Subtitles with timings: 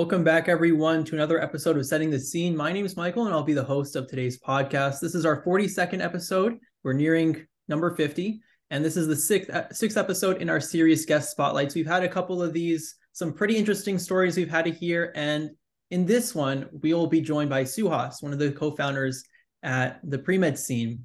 [0.00, 2.56] Welcome back, everyone, to another episode of Setting the Scene.
[2.56, 4.98] My name is Michael, and I'll be the host of today's podcast.
[4.98, 6.58] This is our 42nd episode.
[6.82, 8.40] We're nearing number 50,
[8.70, 11.74] and this is the sixth, sixth episode in our series guest spotlights.
[11.74, 15.12] We've had a couple of these, some pretty interesting stories we've had to hear.
[15.16, 15.50] And
[15.90, 19.22] in this one, we will be joined by Suhas, one of the co founders
[19.62, 21.04] at the pre med scene.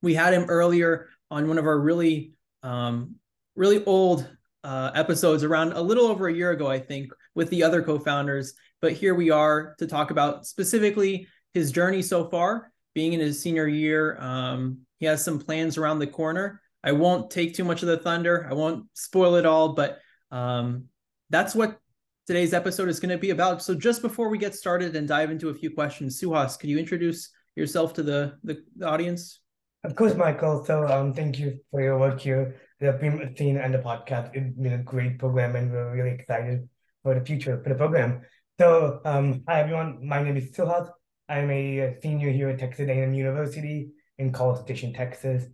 [0.00, 3.16] We had him earlier on one of our really, um,
[3.54, 4.26] really old
[4.64, 8.54] uh, episodes around a little over a year ago, I think, with the other co-founders.
[8.80, 13.40] But here we are to talk about specifically his journey so far, being in his
[13.40, 14.18] senior year.
[14.20, 16.60] Um, he has some plans around the corner.
[16.82, 18.46] I won't take too much of the thunder.
[18.50, 20.84] I won't spoil it all, but um,
[21.30, 21.78] that's what
[22.26, 23.62] today's episode is going to be about.
[23.62, 26.78] So just before we get started and dive into a few questions, Suhas, could you
[26.78, 29.40] introduce yourself to the, the, the audience?
[29.84, 30.64] Of course, Michael.
[30.64, 32.98] So um, thank you for your work here, the
[33.36, 34.34] Scene and the podcast.
[34.34, 36.68] It's been a great program, and we're really excited
[37.04, 38.22] for the future for the program.
[38.58, 40.08] So, um, hi everyone.
[40.08, 40.88] My name is Suhas.
[41.28, 45.44] I'm a senior here at Texas A&M University in College Station, Texas.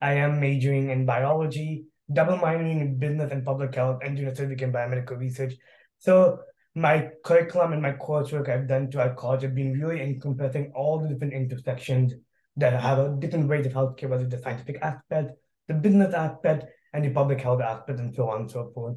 [0.00, 4.34] I am majoring in biology, double minoring in business and public health, and doing a
[4.34, 5.54] certificate in biomedical research.
[5.98, 6.38] So
[6.74, 11.08] my curriculum and my coursework I've done throughout college have been really encompassing all the
[11.08, 12.14] different intersections
[12.56, 15.32] that have a different ways of healthcare, whether the scientific aspect,
[15.68, 18.96] the business aspect, and the public health aspect, and so on and so forth.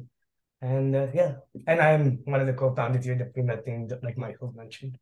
[0.60, 1.34] And uh, yeah,
[1.66, 4.98] and I'm one of the co-founders here, the pre-med scene, like Michael mentioned.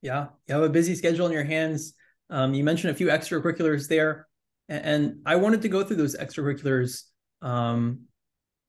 [0.00, 1.94] Yeah, you have a busy schedule in your hands.
[2.30, 4.26] Um, you mentioned a few extracurriculars there,
[4.68, 7.02] and, and I wanted to go through those extracurriculars,
[7.42, 8.00] um,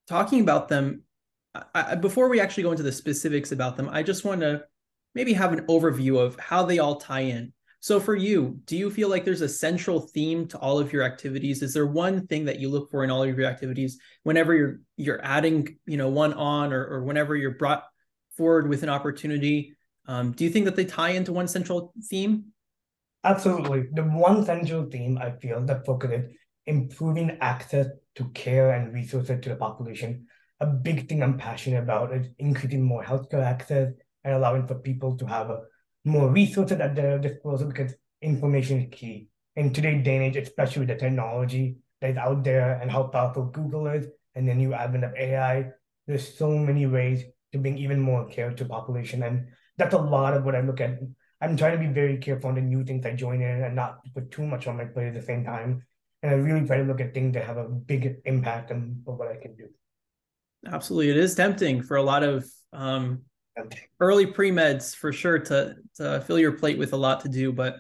[0.08, 1.04] talking about them.
[1.74, 4.64] I, before we actually go into the specifics about them, I just want to
[5.14, 7.54] maybe have an overview of how they all tie in.
[7.86, 11.04] So for you, do you feel like there's a central theme to all of your
[11.04, 11.62] activities?
[11.62, 14.80] Is there one thing that you look for in all of your activities whenever you're
[14.98, 17.84] you're adding, you know, one on or, or whenever you're brought
[18.38, 19.76] forward with an opportunity?
[20.08, 22.46] Um, do you think that they tie into one central theme?
[23.24, 23.84] Absolutely.
[23.94, 26.32] The one central theme I feel that focuses
[26.66, 27.86] improving access
[28.16, 30.26] to care and resources to the population.
[30.60, 33.94] A big thing I'm passionate about is increasing more healthcare access
[34.24, 35.60] and allowing for people to have a
[36.06, 39.28] more resources at their disposal because information is key.
[39.56, 43.04] In today's day and age, especially with the technology that is out there and how
[43.04, 45.72] powerful Google is and the new advent of AI,
[46.08, 49.24] there's so many ways to bring even more care to population.
[49.24, 51.00] And that's a lot of what I look at.
[51.42, 54.00] I'm trying to be very careful on the new things I join in and not
[54.14, 55.84] put too much on my plate at the same time.
[56.22, 59.28] And I really try to look at things that have a big impact on what
[59.28, 59.68] I can do.
[60.66, 61.12] Absolutely.
[61.12, 63.22] It is tempting for a lot of um,
[64.00, 67.78] early pre-meds for sure to, to fill your plate with a lot to do but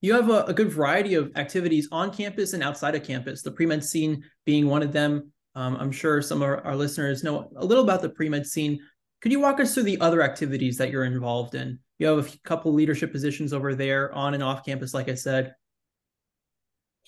[0.00, 3.42] you have a, a, good variety of activities on campus and outside of campus.
[3.42, 5.32] The pre-med scene being one of them.
[5.54, 8.78] Um, i'm sure some of our, listeners know a little about the pre-med scene.
[9.20, 11.80] Could you walk us through the other activities that you're involved in?
[11.98, 15.54] You have a couple leadership positions over there on and off campus like i said.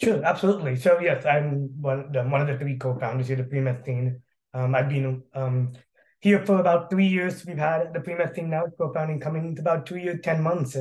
[0.03, 0.75] Sure absolutely.
[0.77, 4.21] So yes i'm one, of the three co-founders here the pre-med scene.
[4.53, 5.73] Um, i've been um,
[6.21, 7.45] here for about three years.
[7.47, 10.77] We've had the pre-med scene now, co-founding coming into about two years, 10 months,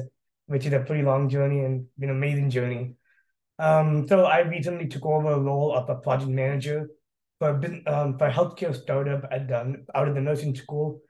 [0.47, 2.95] which is a pretty long journey and been an amazing journey.
[3.57, 6.89] Um, so I recently took over a role of a project manager
[7.39, 7.49] for
[7.87, 11.01] um, for a healthcare startup at the, out of the nursing school.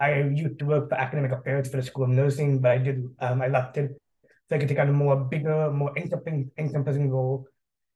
[0.00, 3.04] I used to work for academic affairs for the School of Nursing, but I did
[3.20, 4.00] um, I left it
[4.48, 7.46] so I could take on a more bigger, more encompassing, encompassing role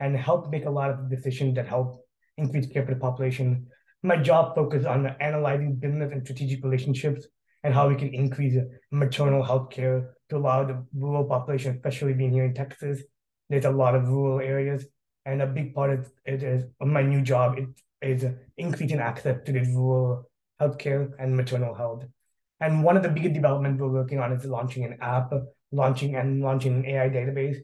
[0.01, 2.05] and help make a lot of decisions that help
[2.37, 3.67] increase care for the population
[4.03, 7.27] my job focuses on analyzing business and strategic relationships
[7.63, 8.57] and how we can increase
[8.91, 13.03] maternal health care to allow the rural population, especially being here in Texas.
[13.49, 14.85] There's a lot of rural areas,
[15.25, 19.39] and a big part of it is of my new job is, is increasing access
[19.47, 20.29] to this rural
[20.61, 22.05] healthcare and maternal health.
[22.61, 25.33] And one of the biggest developments we're working on is launching an app,
[25.71, 27.59] launching and launching an AI database.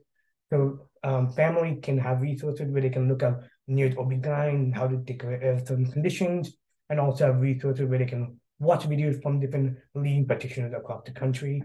[0.50, 3.22] So um, family can have resources where they can look
[3.68, 6.56] near OB-GYN, how to take care of certain conditions,
[6.90, 11.12] and also have resources where they can watch videos from different leading practitioners across the
[11.12, 11.62] country.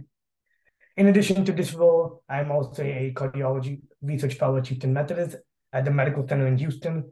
[0.96, 5.38] In addition to this role, I'm also a cardiology research fellow at Houston Methodist
[5.72, 7.12] at the Medical Center in Houston.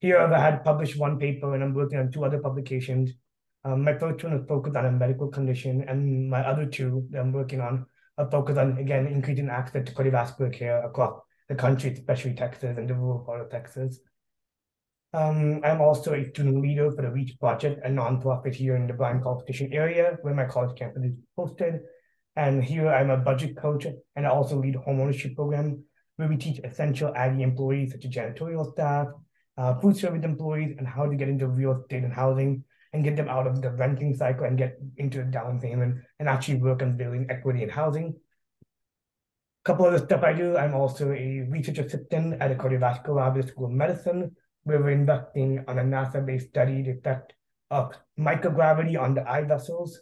[0.00, 3.12] Here, I've had published one paper and I'm working on two other publications.
[3.64, 7.20] Um, my first one is focused on a medical condition, and my other two that
[7.20, 7.84] I'm working on
[8.16, 12.88] are focused on, again, increasing access to cardiovascular care across the country, especially Texas and
[12.88, 14.00] the rural part of Texas.
[15.12, 18.92] Um, I'm also a student leader for the REACH Project, a nonprofit here in the
[18.92, 21.80] Bryan College Station area where my college campus is hosted.
[22.36, 25.82] And here I'm a budget coach and I also lead a home ownership program
[26.16, 29.08] where we teach essential Aggie employees such as janitorial staff,
[29.56, 33.16] uh, food service employees, and how to get into real estate and housing and get
[33.16, 36.82] them out of the renting cycle and get into a down payment and actually work
[36.82, 38.14] on building equity in housing.
[38.14, 43.16] A couple of the stuff I do, I'm also a research assistant at a cardiovascular
[43.16, 47.34] lab at the School of Medicine, where we're conducting on a NASA-based study the effect
[47.70, 50.00] of microgravity on the eye vessels.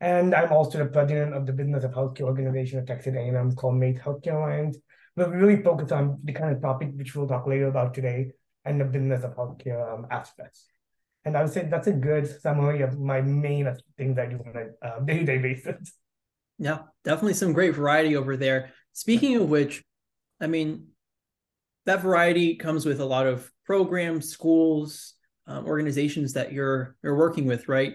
[0.00, 3.76] And I'm also the president of the Business of Healthcare organization at Texas A&M called
[3.76, 4.78] MATE Healthcare Alliance,
[5.14, 8.32] but we really focus on the kind of topic which we'll talk later about today
[8.64, 10.66] and the business of healthcare um, aspects.
[11.24, 14.54] And I would say that's a good summary of my main things I do on
[14.56, 15.92] a uh, day-to-day basis.
[16.58, 18.72] Yeah, definitely some great variety over there.
[18.92, 19.82] Speaking of which,
[20.40, 20.88] I mean,
[21.86, 25.14] that variety comes with a lot of programs, schools,
[25.46, 27.92] um, organizations that you're you're working with, right?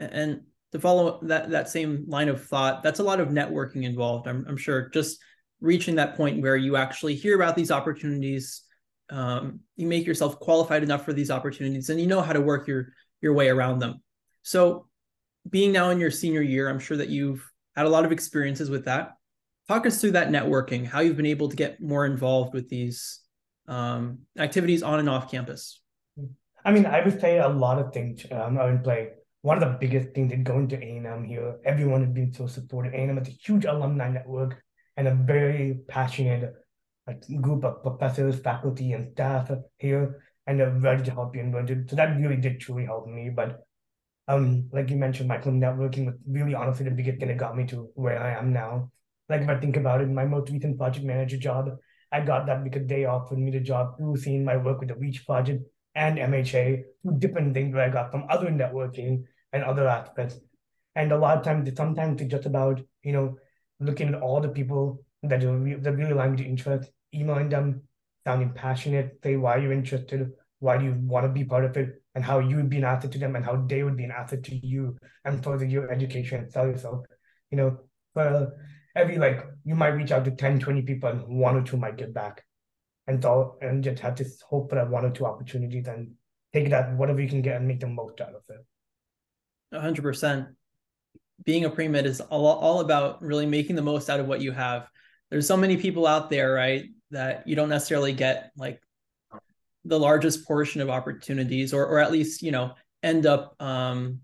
[0.00, 0.40] And
[0.72, 4.26] to follow that that same line of thought, that's a lot of networking involved.
[4.26, 5.20] I'm, I'm sure just
[5.60, 8.62] reaching that point where you actually hear about these opportunities,
[9.08, 12.66] um, you make yourself qualified enough for these opportunities, and you know how to work
[12.66, 12.88] your
[13.22, 14.02] your way around them.
[14.42, 14.88] So,
[15.48, 18.68] being now in your senior year, I'm sure that you've had a lot of experiences
[18.68, 19.12] with that.
[19.68, 23.20] Talk us through that networking, how you've been able to get more involved with these
[23.66, 25.80] um, activities on and off campus.
[26.64, 29.10] I mean, I would say a lot of things um, are in play
[29.44, 32.94] one of the biggest things that going to A&M here, everyone has been so supportive.
[32.94, 34.62] A&M is a huge alumni network
[34.96, 36.54] and a very passionate
[37.42, 41.94] group of professors, faculty, and staff here, and they're ready to help you and so
[41.94, 43.28] that really did truly help me.
[43.28, 43.60] But
[44.28, 47.66] um, like you mentioned, Michael, networking was really honestly the biggest thing that got me
[47.66, 48.90] to where I am now.
[49.28, 51.68] Like if I think about it, my most recent project manager job,
[52.14, 54.94] I got that because they offered me the job through seeing my work with the
[54.94, 55.64] Reach project
[55.96, 60.38] and MHA, two different things that I got from other networking and other aspects.
[60.94, 63.36] And a lot of times, sometimes it's just about, you know,
[63.80, 67.82] looking at all the people that, are, that really align with your interest, emailing them,
[68.24, 70.30] sounding passionate, say why you're interested,
[70.60, 72.84] why do you want to be part of it, and how you would be an
[72.84, 75.90] asset to them and how they would be an asset to you and further your
[75.90, 77.04] education and sell yourself.
[77.50, 77.78] You know,
[78.14, 78.52] for
[78.94, 81.96] every like you might reach out to 10, 20 people and one or two might
[81.96, 82.44] get back.
[83.06, 86.12] And so and just have this hope for that one or two opportunities and
[86.52, 88.64] take that whatever you can get and make the most out of it
[89.80, 90.48] hundred percent.
[91.44, 94.52] Being a pre-med is all, all about really making the most out of what you
[94.52, 94.88] have.
[95.30, 98.80] There's so many people out there, right, that you don't necessarily get like
[99.84, 104.20] the largest portion of opportunities, or or at least you know end up um,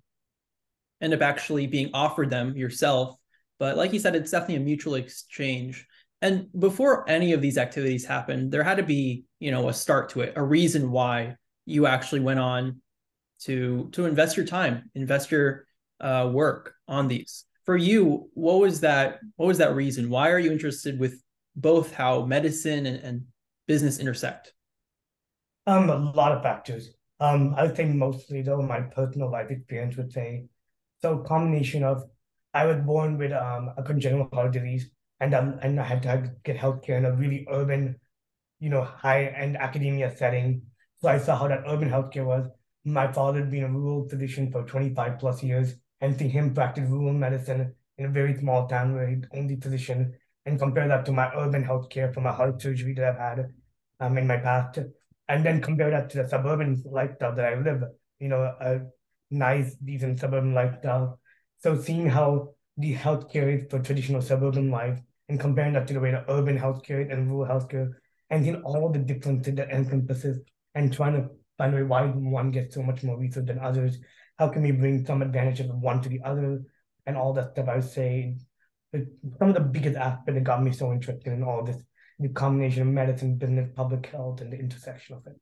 [1.00, 3.17] end up actually being offered them yourself.
[3.61, 5.87] But like you said, it's definitely a mutual exchange.
[6.23, 10.09] And before any of these activities happened, there had to be you know a start
[10.11, 11.37] to it, a reason why
[11.67, 12.81] you actually went on
[13.43, 15.67] to to invest your time, invest your
[16.01, 17.45] uh, work on these.
[17.67, 19.21] For you, what was that?
[19.37, 20.11] What was that reason?
[20.11, 21.23] Why are you interested with
[21.55, 23.25] both how medicine and, and
[23.69, 24.55] business intersect?
[25.67, 26.91] Um, a lot of factors.
[27.21, 30.47] Um, I would say mostly though my personal life experience would say
[31.03, 32.05] so combination of
[32.55, 36.32] I was born with um a congenital heart disease and um and I had to
[36.44, 37.97] get healthcare in a really urban,
[38.58, 40.62] you know, high end academia setting.
[41.00, 42.47] So I saw how that urban healthcare was
[42.85, 46.88] my father had been a rural physician for 25 plus years and see him practice
[46.88, 50.14] rural medicine in a very small town where he's only physician
[50.46, 53.53] and compare that to my urban healthcare from a heart surgery that I've had
[54.00, 54.79] um, in my past.
[55.29, 57.84] And then compare that to the suburban lifestyle that I live,
[58.19, 58.81] you know, a
[59.31, 61.20] nice, decent suburban lifestyle.
[61.60, 64.98] So seeing how the healthcare is for traditional suburban life
[65.29, 67.93] and comparing that to the way the urban healthcare and rural healthcare
[68.31, 70.40] and seeing all the differences that encompasses
[70.74, 73.98] and trying to find out why one gets so much more research than others.
[74.38, 76.62] How can we bring some advantage of one to the other
[77.06, 77.69] and all that stuff?
[77.69, 78.38] I would say
[78.93, 81.76] some of the biggest aspects that got me so interested in all this,
[82.19, 85.38] the combination of medicine, business, public health, and the intersection of it.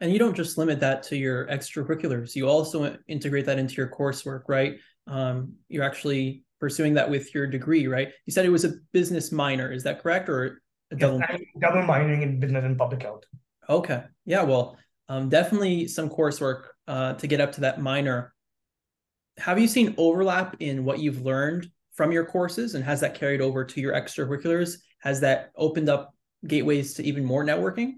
[0.00, 2.34] And you don't just limit that to your extracurriculars.
[2.34, 4.78] You also integrate that into your coursework, right?
[5.06, 8.08] Um, you're actually pursuing that with your degree, right?
[8.26, 9.72] You said it was a business minor.
[9.72, 11.18] Is that correct, or a double?
[11.18, 13.24] Yes, double minoring in business and public health.
[13.68, 14.02] Okay.
[14.24, 14.42] Yeah.
[14.42, 14.78] Well,
[15.08, 18.32] um, definitely some coursework uh, to get up to that minor.
[19.38, 23.40] Have you seen overlap in what you've learned from your courses, and has that carried
[23.40, 24.76] over to your extracurriculars?
[25.00, 26.14] Has that opened up
[26.46, 27.96] gateways to even more networking?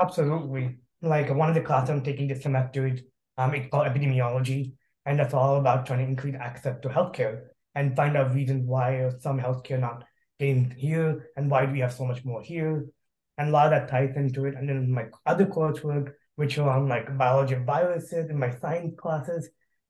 [0.00, 0.78] Absolutely.
[1.02, 3.00] Like one of the classes I'm taking this semester, is
[3.38, 4.72] um, it's called epidemiology,
[5.06, 9.10] and that's all about trying to increase access to healthcare and find out reasons why
[9.20, 10.04] some healthcare not
[10.38, 12.86] getting here and why do we have so much more here.
[13.38, 14.54] And a lot of that ties into it.
[14.56, 18.94] And then my other coursework, which are on like biology of viruses in my science
[18.98, 19.48] classes,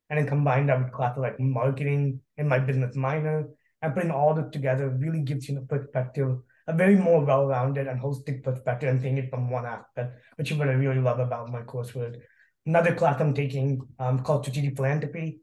[0.08, 3.48] and then combined that with classes like marketing in my business minor,
[3.82, 6.38] and putting all this together really gives you a perspective,
[6.70, 10.56] a very more well-rounded and holistic perspective, and seeing it from one aspect, which is
[10.56, 12.16] what I really love about my coursework.
[12.66, 15.40] another class I'm taking um, called Strategic Philanthropy,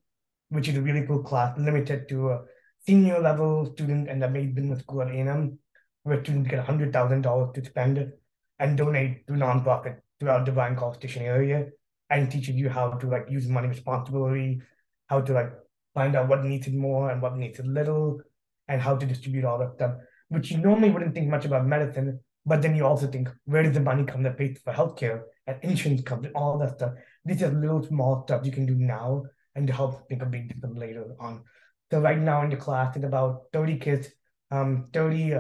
[0.49, 2.41] which is a really cool class limited to a
[2.85, 5.59] senior level student and a Mays business school at A&M,
[6.03, 8.11] where students get $100,000 to spend
[8.59, 11.67] and donate to nonprofit throughout the Bryan College Station area
[12.09, 14.61] and teaches you how to like use money responsibly,
[15.07, 15.51] how to like
[15.93, 18.21] find out what needs it more and what needs it little,
[18.69, 19.95] and how to distribute all that stuff,
[20.29, 23.73] which you normally wouldn't think much about medicine, but then you also think, where does
[23.73, 26.93] the money come that pays for healthcare and insurance comes and all that stuff.
[27.25, 29.23] These are little small stuff you can do now
[29.55, 31.43] and to help make a big difference later on.
[31.91, 34.09] So right now in the class, it's about 30 kids,
[34.51, 35.35] um, 30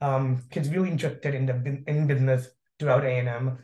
[0.00, 3.58] um, kids really interested in the in business throughout A&M.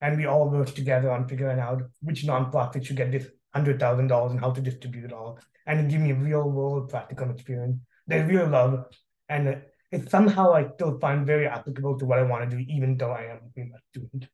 [0.00, 4.40] And we all work together on figuring out which nonprofit should get this $100,000 and
[4.40, 5.38] how to distribute it all.
[5.66, 7.76] And give me a real world practical experience.
[8.06, 8.86] They really love.
[9.28, 12.96] And it somehow I still find very applicable to what I want to do, even
[12.96, 14.28] though I am a student.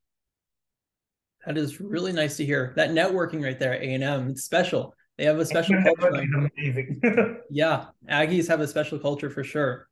[1.47, 2.73] That is really nice to hear.
[2.77, 4.95] That networking right there at A&M, it's special.
[5.17, 6.09] They have a special culture.
[6.59, 7.01] Amazing.
[7.51, 9.89] yeah, Aggies have a special culture for sure.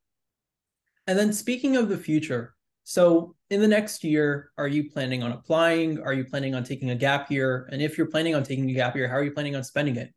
[1.07, 5.33] And then speaking of the future, so in the next year, are you planning on
[5.33, 6.01] applying?
[6.01, 7.69] Are you planning on taking a gap year?
[7.73, 9.97] And if you're planning on taking a gap year, how are you planning on spending
[9.97, 10.13] it?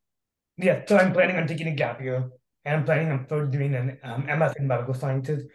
[0.58, 2.30] Yeah, so I'm planning on taking a gap year
[2.68, 5.46] and I'm planning on first doing an um, MS in medical sciences.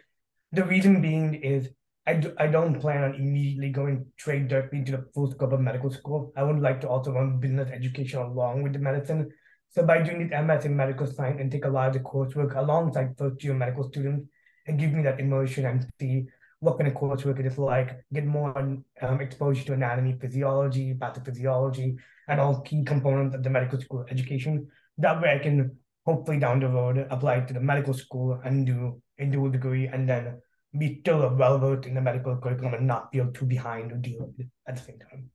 [0.51, 1.69] The reason being is
[2.07, 5.61] I, do, I don't plan on immediately going straight directly to the full scope of
[5.61, 6.33] medical school.
[6.35, 9.29] I would like to also run business education along with the medicine.
[9.69, 12.55] So by doing the MS in medical science and take a lot of the coursework
[12.55, 14.27] alongside first year medical students,
[14.65, 16.25] it gives me that immersion and see
[16.61, 21.95] what kind of coursework it is like, get more um, exposure to anatomy, physiology, pathophysiology,
[22.27, 24.67] and all key components of the medical school education.
[24.97, 29.01] That way I can hopefully down the road apply to the medical school and do
[29.19, 30.39] a dual degree and then
[30.77, 34.39] be still versed in the medical curriculum and not feel too behind or deal with
[34.39, 35.29] it at the same time.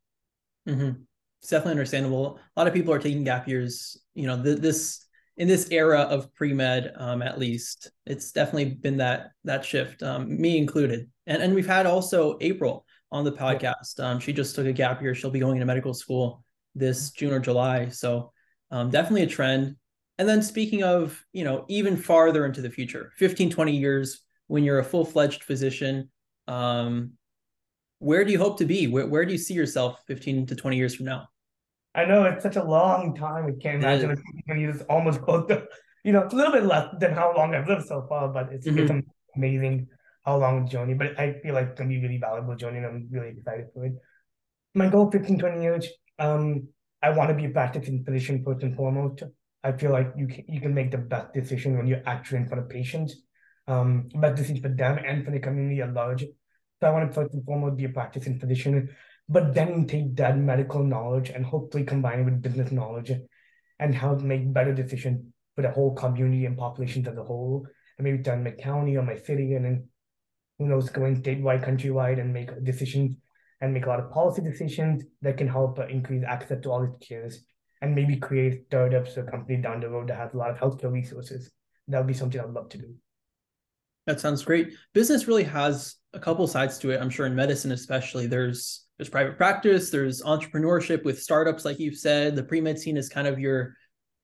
[0.69, 1.03] Mm-hmm.
[1.41, 2.41] It's definitely understandable.
[2.57, 3.97] A lot of people are taking gap years.
[4.15, 5.07] You know, th- this
[5.37, 10.03] in this era of pre med, um, at least, it's definitely been that that shift,
[10.03, 11.09] um, me included.
[11.27, 14.03] And and we've had also April on the podcast.
[14.03, 15.15] Um, she just took a gap year.
[15.15, 16.45] She'll be going into medical school
[16.75, 17.89] this June or July.
[17.89, 18.33] So
[18.71, 19.77] um, definitely a trend.
[20.19, 24.65] And then speaking of, you know, even farther into the future, 15, 20 years, when
[24.65, 26.11] you're a full-fledged physician,
[26.49, 27.13] um,
[28.01, 28.89] where do you hope to be?
[28.89, 31.29] Where, where do you see yourself 15 to 20 years from now?
[31.95, 33.47] I know it's such a long time.
[33.47, 35.67] I can't imagine it 15 years almost close to,
[36.05, 38.53] you know, it's a little bit less than how long I've lived so far, but
[38.53, 38.79] it's, mm-hmm.
[38.79, 39.07] it's
[39.37, 39.89] amazing
[40.25, 40.95] how long the journey.
[40.95, 43.31] But I feel like it's going to be a really valuable journey and I'm really
[43.31, 43.93] excited for it.
[44.75, 46.69] My goal 15, 20 years, um,
[47.03, 49.23] I want to be a practicing physician first and foremost.
[49.65, 52.49] I feel like you can you can make the best decision when you're actually in
[52.49, 53.17] front of patients.
[53.67, 56.23] Um, best decision for them and for the community at large.
[56.23, 58.95] So I want to first and foremost be a practicing physician,
[59.29, 63.13] but then take that medical knowledge and hopefully combine it with business knowledge
[63.79, 67.67] and help make better decisions for the whole community and populations as a whole.
[67.99, 69.89] And maybe turn my county or my city and then
[70.59, 73.17] who knows, going statewide, countrywide and make decisions
[73.61, 76.87] and make a lot of policy decisions that can help uh, increase access to all
[76.87, 77.45] these cares
[77.81, 80.93] and maybe create startups or companies down the road that has a lot of healthcare
[80.93, 81.51] resources.
[81.89, 82.95] That would be something I'd love to do.
[84.07, 84.73] That sounds great.
[84.95, 87.01] Business really has a couple sides to it.
[87.01, 91.97] I'm sure in medicine, especially, there's there's private practice, there's entrepreneurship with startups, like you've
[91.97, 92.35] said.
[92.35, 93.77] The pre med scene is kind of your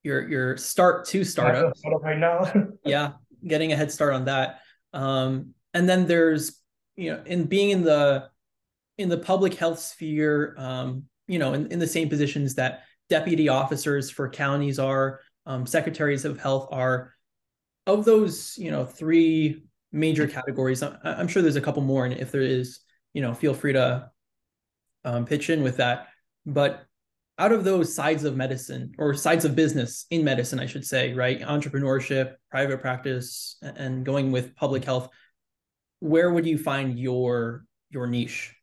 [0.03, 1.75] your your start to startup.
[2.03, 2.51] Right now,
[2.85, 3.13] yeah,
[3.47, 4.61] getting a head start on that.
[4.93, 6.61] Um, and then there's
[6.97, 8.29] you know, in being in the
[8.99, 13.49] in the public health sphere, um, you know, in, in the same positions that deputy
[13.49, 17.13] officers for counties are, um, secretaries of health are.
[17.87, 22.15] Of those, you know, three major categories, I, am sure there's a couple more, and
[22.15, 22.81] if there is,
[23.13, 24.11] you know, feel free to
[25.05, 26.09] um, pitch in with that.
[26.47, 26.87] But
[27.39, 31.13] out of those sides of medicine or sides of business in medicine, I should say,
[31.13, 35.09] right, entrepreneurship, private practice, and going with public health,
[36.01, 38.55] where would you find your your niche?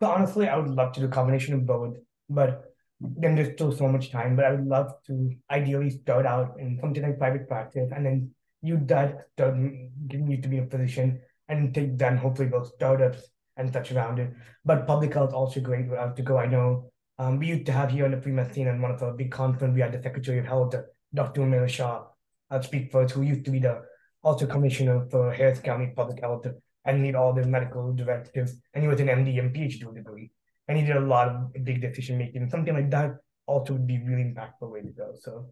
[0.00, 1.96] So honestly, I would love to do a combination of both,
[2.28, 2.67] but
[3.00, 4.36] then there's still so much time.
[4.36, 8.30] But I would love to ideally start out in something like private practice and then
[8.60, 13.22] you that getting you to be a physician and take then hopefully those startups
[13.56, 14.32] and such around it.
[14.64, 16.38] But public health also great to go.
[16.38, 19.00] I know um, we used to have here in the pre-med scene and one of
[19.00, 20.74] the big conference we had the Secretary of Health,
[21.14, 21.40] Dr.
[21.40, 22.04] Umair Shah,
[22.50, 23.82] uh, speak first, who used to be the
[24.22, 26.46] also commissioner for Harris County Public Health
[26.84, 28.54] and need all the medical directives.
[28.74, 30.30] And he was an MD and PhD degree
[30.68, 32.48] and he did a lot of big decision making.
[32.50, 35.12] Something like that also would be really impactful way to go.
[35.18, 35.48] So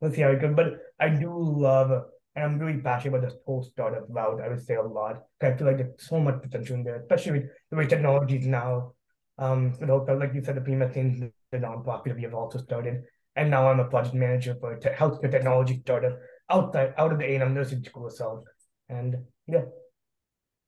[0.00, 0.54] let's see how it goes.
[0.54, 1.90] But I do love,
[2.34, 4.40] and I'm really passionate about this whole startup route.
[4.42, 5.22] I would say a lot.
[5.40, 8.46] I feel like there's so much potential in there, especially with the way technology is
[8.46, 8.92] now.
[9.38, 13.04] Um, with like you said, the pre-med scene the nonprofit we have also started.
[13.36, 16.18] And now I'm a project manager for a te- healthcare technology startup
[16.50, 18.44] outside out of the A&M Nursing School itself.
[18.88, 19.62] And yeah.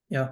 [0.09, 0.28] Yeah.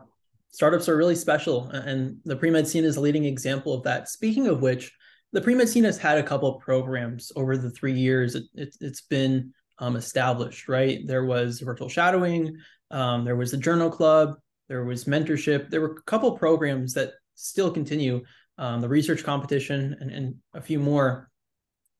[0.50, 1.68] Startups are really special.
[1.70, 4.08] And the pre-med scene is a leading example of that.
[4.08, 4.92] Speaking of which,
[5.32, 9.02] the pre-med scene has had a couple programs over the three years it, it, has
[9.02, 11.06] been um, established, right?
[11.06, 12.56] There was virtual shadowing,
[12.90, 14.36] um, there was the journal club,
[14.68, 15.70] there was mentorship.
[15.70, 18.22] There were a couple programs that still continue,
[18.58, 21.30] um, the research competition and, and a few more.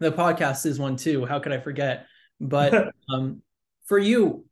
[0.00, 1.24] The podcast is one too.
[1.24, 2.06] How could I forget?
[2.40, 3.42] But um,
[3.86, 4.44] for you,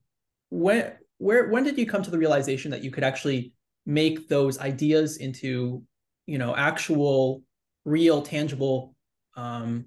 [0.50, 3.52] when where when did you come to the realization that you could actually
[3.86, 5.82] make those ideas into
[6.26, 7.42] you know actual
[7.84, 8.94] real tangible
[9.36, 9.86] um,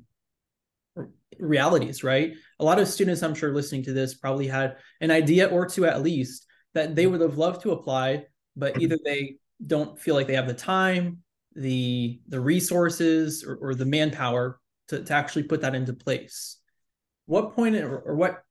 [1.38, 2.34] realities right?
[2.60, 5.86] A lot of students i'm sure listening to this probably had an idea or two
[5.86, 8.26] at least that they would have loved to apply
[8.56, 11.20] but either they don't feel like they have the time
[11.56, 16.58] the the resources or, or the manpower to, to actually put that into place.
[17.26, 18.44] What point or, or what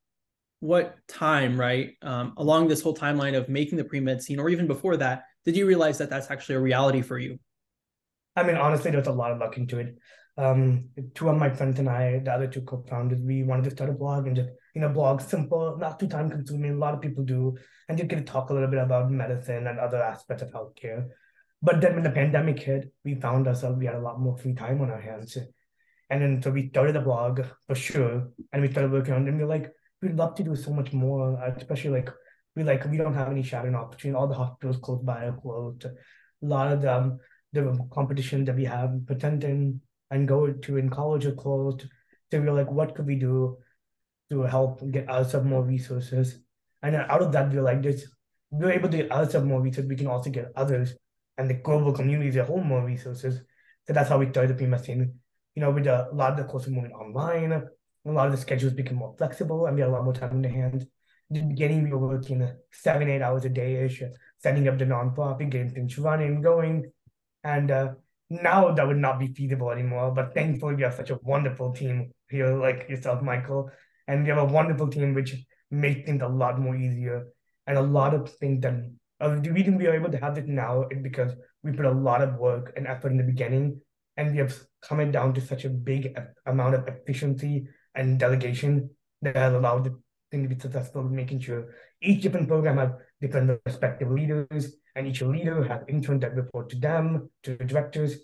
[0.60, 4.66] what time right um, along this whole timeline of making the pre-med scene or even
[4.66, 7.38] before that did you realize that that's actually a reality for you
[8.38, 9.98] I mean, honestly, there's a lot of luck into it.
[10.36, 13.90] Um, two of my friends and I, the other two co-founders, we wanted to start
[13.90, 16.74] a blog and just, you know, blog simple, not too time consuming.
[16.74, 17.56] A lot of people do,
[17.88, 21.08] and just get to talk a little bit about medicine and other aspects of healthcare.
[21.60, 24.54] But then when the pandemic hit, we found ourselves we had a lot more free
[24.54, 25.36] time on our hands,
[26.08, 29.30] and then so we started a blog for sure, and we started working on it.
[29.30, 32.10] And we're like, we'd love to do so much more, especially like
[32.58, 34.16] we like we don't have any shadowing opportunity.
[34.18, 35.84] All the hospitals close by are closed.
[35.84, 35.92] A
[36.42, 37.18] lot of them
[37.52, 41.86] the competition that we have pretending and go to in college are closed.
[42.30, 43.56] So we were like, what could we do
[44.30, 46.40] to help get us some more resources?
[46.82, 48.06] And then out of that, we are like, this
[48.50, 49.88] we are able to get us some more resources.
[49.88, 50.94] We can also get others
[51.36, 53.40] and the global community as a whole more resources.
[53.86, 55.14] So that's how we started the pre-med scene.
[55.54, 57.64] You know, with a lot of the courses moving online, a
[58.10, 60.42] lot of the schedules became more flexible and we had a lot more time in
[60.42, 60.86] the hand.
[61.30, 64.02] We were working seven, eight hours a day ish,
[64.38, 66.90] setting up the nonprofit, getting things running, going,
[67.44, 67.88] and uh,
[68.30, 70.12] now that would not be feasible anymore.
[70.12, 73.70] But thankfully, we have such a wonderful team here, like yourself, Michael.
[74.06, 75.34] And we have a wonderful team which
[75.70, 77.26] makes things a lot more easier.
[77.66, 78.74] And a lot of things that
[79.20, 81.90] uh, the reason we are able to have this now is because we put a
[81.90, 83.80] lot of work and effort in the beginning.
[84.16, 88.90] And we have come it down to such a big amount of efficiency and delegation
[89.22, 93.60] that has allowed the thing to be successful, making sure each different program have different
[93.64, 98.16] respective leaders and each leader have interns that report to them, to the directors,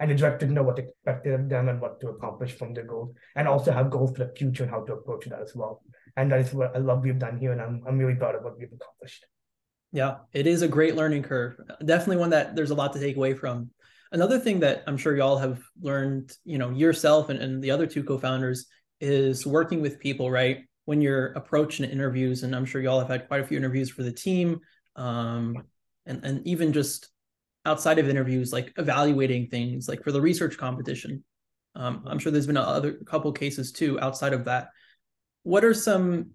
[0.00, 3.14] and the directors know what expected of them and what to accomplish from their goals,
[3.36, 5.82] and also have goals for the future and how to approach that as well.
[6.16, 8.42] And that is what I love we've done here, and I'm I'm really proud of
[8.42, 9.24] what we've accomplished.
[9.92, 11.56] Yeah, it is a great learning curve.
[11.84, 13.70] Definitely one that there's a lot to take away from.
[14.10, 17.86] Another thing that I'm sure y'all have learned, you know, yourself and, and the other
[17.86, 18.66] two co-founders
[19.00, 20.64] is working with people, right?
[20.84, 24.02] When you're approaching interviews, and I'm sure y'all have had quite a few interviews for
[24.02, 24.60] the team.
[24.96, 25.62] Um,
[26.06, 27.08] and and even just
[27.64, 31.22] outside of interviews like evaluating things like for the research competition
[31.74, 34.68] um, i'm sure there's been a other couple cases too outside of that
[35.44, 36.30] what are some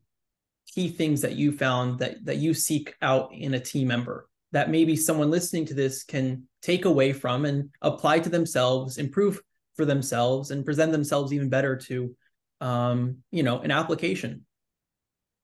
[0.73, 4.69] key things that you found that that you seek out in a team member that
[4.69, 9.41] maybe someone listening to this can take away from and apply to themselves improve
[9.75, 12.15] for themselves and present themselves even better to
[12.62, 14.46] um, you know an application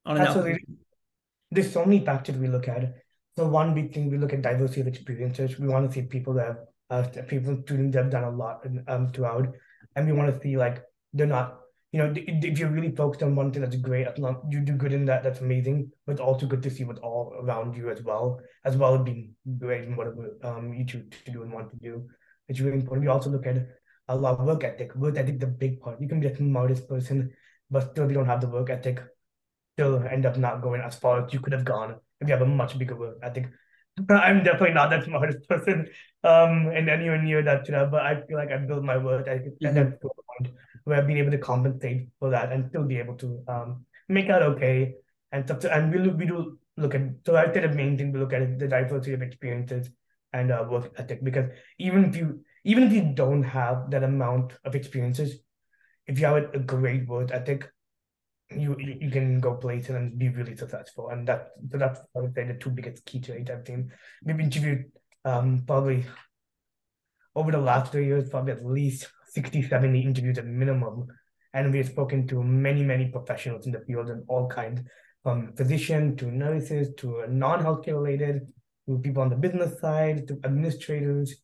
[0.06, 0.52] on an Absolutely.
[0.52, 0.78] Application.
[1.52, 2.96] there's so many factors we look at
[3.36, 5.60] so one big thing we look at diversity of experiences.
[5.60, 6.48] We want to see people that
[6.90, 9.48] have uh, people students that have done a lot um throughout,
[9.96, 11.60] and we want to see like they're not
[11.92, 14.08] you know if you're really focused on one thing that's great
[14.50, 17.36] you do good in that that's amazing but it's also good to see what's all
[17.40, 21.32] around you as well as well as being great in whatever um you choose to
[21.32, 22.04] do and want to do
[22.50, 23.68] it's really important we also look at
[24.10, 26.88] a lot of work ethic work ethic the big part you can be the smartest
[26.90, 27.32] person
[27.70, 29.02] but still if you don't have the work ethic
[29.74, 32.42] still end up not going as far as you could have gone if you have
[32.42, 33.18] a much bigger work.
[33.22, 33.50] ethic.
[34.10, 35.88] I'm definitely not that smartest person
[36.24, 39.28] um and anywhere near that, you know, but I feel like I built my work
[39.28, 39.66] I, mm-hmm.
[39.66, 42.98] and to a point where I've been able to compensate for that and still be
[42.98, 44.96] able to um make out okay
[45.32, 45.64] and stuff.
[45.66, 48.34] And we look, we do look at so I think the main thing we look
[48.34, 49.90] at is the diversity of experiences
[50.32, 54.54] and uh, work ethic because even if you even if you don't have that amount
[54.64, 55.38] of experiences,
[56.08, 57.70] if you have a great work ethic,
[58.50, 61.10] you you can go places and be really successful.
[61.10, 63.92] And that so that's I would say the two biggest key traits I've seen.
[64.24, 64.86] We've interviewed
[65.26, 66.06] um probably
[67.36, 71.08] over the last three years, probably at least 60, 70 interviews at minimum.
[71.54, 74.82] And we've spoken to many, many professionals in the field and all kinds,
[75.24, 78.48] from physicians to nurses to non-healthcare related,
[78.88, 81.36] to people on the business side, to administrators,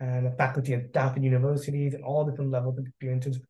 [0.00, 3.40] and faculty and staff in universities and all different levels of experiences.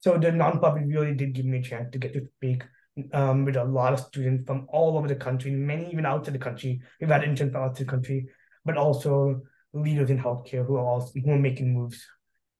[0.00, 2.64] So the nonprofit really did give me a chance to get to speak
[3.12, 6.38] um, with a lot of students from all over the country, many even outside the
[6.38, 6.80] country.
[7.00, 8.28] We've had interns from outside the country,
[8.64, 12.04] but also leaders in healthcare who are also who are making moves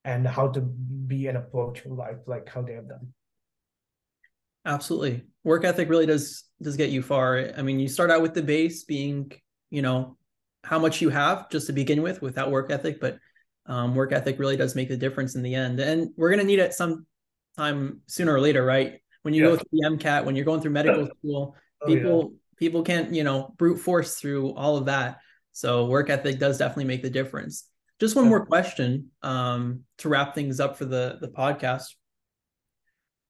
[0.05, 3.13] and how to be an approach to life like how they have done.
[4.65, 5.23] Absolutely.
[5.45, 7.51] Work ethic really does does get you far.
[7.57, 9.33] I mean, you start out with the base being,
[9.71, 10.17] you know,
[10.65, 13.19] how much you have just to begin with without work ethic, but
[13.67, 15.81] um, work ethic really does make a difference in the end.
[15.81, 17.07] And we're going to need it some
[17.57, 19.01] time sooner or later, right?
[19.23, 19.51] When you yes.
[19.51, 22.39] go through the MCAT, when you're going through medical school, oh, people yeah.
[22.59, 25.19] people can't, you know, brute force through all of that.
[25.53, 27.69] So work ethic does definitely make the difference.
[28.01, 31.85] Just one more question um, to wrap things up for the the podcast.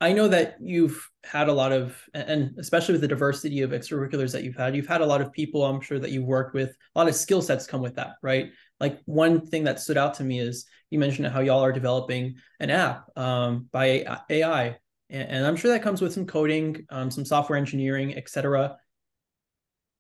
[0.02, 4.32] I know that you've had a lot of, and especially with the diversity of extracurriculars
[4.32, 6.70] that you've had, you've had a lot of people I'm sure that you've worked with,
[6.70, 8.50] a lot of skill sets come with that, right?
[8.82, 12.34] Like one thing that stood out to me is you mentioned how y'all are developing
[12.58, 14.76] an app um, by AI,
[15.08, 18.76] and, and, I'm sure that comes with some coding, um, some software engineering, etc.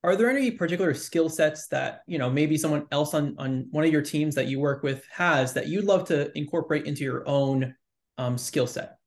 [0.02, 3.84] Are there any particular skill sets that you know maybe someone else on on one
[3.84, 7.22] of your teams that you work with has that you'd love to incorporate into your
[7.28, 7.76] own
[8.18, 8.98] um, skill set?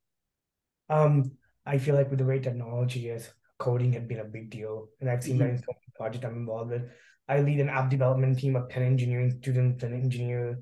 [0.88, 1.32] Um,
[1.66, 5.10] I feel like with the way technology is, coding had been a big deal, and
[5.10, 5.48] I've seen mm-hmm.
[5.48, 6.88] that in so many projects I'm involved with.
[7.28, 10.58] I lead an app development team of ten engineering students and engineers,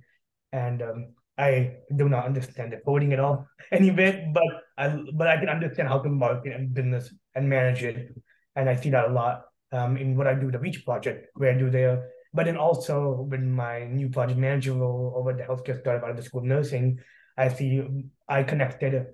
[0.52, 4.44] and um, I do not understand the coding at all any bit, but
[4.78, 8.14] I but I can understand how to market and business and manage it,
[8.56, 11.54] and I see that a lot um, in what I do the Reach project, where
[11.54, 12.10] I do there.
[12.32, 16.16] But then also with my new project manager role over the healthcare startup out of
[16.16, 16.98] the school of nursing,
[17.36, 17.82] I see
[18.28, 19.06] I connected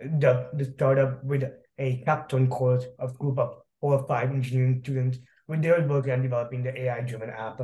[0.00, 1.44] the, the startup with
[1.78, 6.22] a capstone course of group of four or five engineering students with their work on
[6.22, 7.60] developing the AI driven app.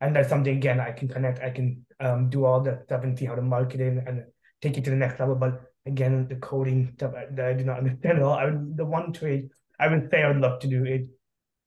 [0.00, 3.18] And that's something again I can connect, I can um, do all the stuff and
[3.18, 4.24] see how to market it and
[4.62, 5.34] take it to the next level.
[5.34, 8.34] But again, the coding stuff that I do not understand at all.
[8.34, 11.08] I would, the one trade I would say I would love to do it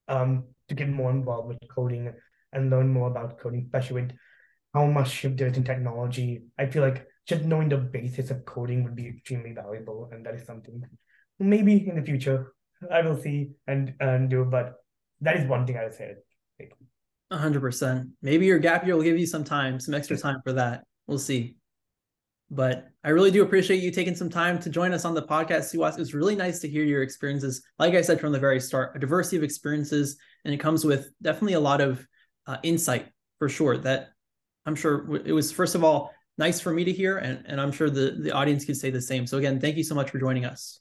[0.08, 2.14] um, to get more involved with coding
[2.52, 4.12] and learn more about coding, especially with
[4.74, 6.44] how much shift there is in technology.
[6.60, 10.36] I feel like just knowing the basis of coding would be extremely valuable, and that
[10.36, 10.84] is something
[11.40, 12.54] maybe in the future
[12.92, 14.46] I will see and and do.
[14.46, 14.76] But
[15.24, 16.16] that is one thing I would say.
[17.32, 18.10] A hundred percent.
[18.22, 20.84] Maybe your gap year will give you some time, some extra time for that.
[21.08, 21.56] We'll see.
[22.52, 25.74] But I really do appreciate you taking some time to join us on the podcast,
[25.74, 25.94] Suhas.
[25.94, 27.64] It was really nice to hear your experiences.
[27.80, 31.10] Like I said from the very start, a diversity of experiences, and it comes with
[31.22, 32.06] definitely a lot of
[32.46, 33.08] uh, insight
[33.40, 33.78] for sure.
[33.78, 34.10] That
[34.68, 37.72] I'm sure it was first of all nice for me to hear, and, and I'm
[37.72, 39.26] sure the, the audience could say the same.
[39.26, 40.80] So again, thank you so much for joining us.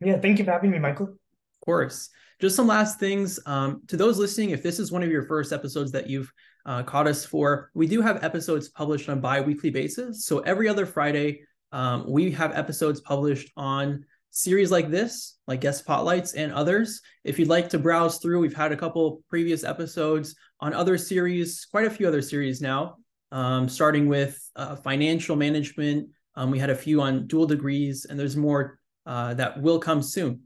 [0.00, 1.16] Yeah, thank you for having me, Michael.
[1.64, 2.10] Of course.
[2.42, 4.50] Just some last things um, to those listening.
[4.50, 6.30] If this is one of your first episodes that you've
[6.66, 10.26] uh, caught us for, we do have episodes published on bi-weekly basis.
[10.26, 11.40] So every other Friday,
[11.72, 17.00] um, we have episodes published on series like this, like guest spotlights and others.
[17.24, 21.64] If you'd like to browse through, we've had a couple previous episodes on other series,
[21.70, 22.98] quite a few other series now
[23.34, 26.08] um, starting with uh, financial management.
[26.36, 30.02] Um, we had a few on dual degrees, and there's more uh, that will come
[30.02, 30.42] soon.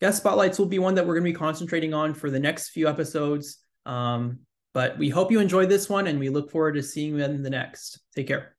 [0.00, 2.70] Guest spotlights will be one that we're going to be concentrating on for the next
[2.70, 3.58] few episodes.
[3.84, 4.40] Um,
[4.74, 7.42] but we hope you enjoyed this one, and we look forward to seeing you in
[7.42, 8.00] the next.
[8.14, 8.57] Take care.